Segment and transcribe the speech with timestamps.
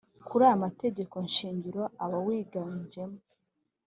[0.27, 3.19] kuri aya mategeko shingiro Abawiganjemo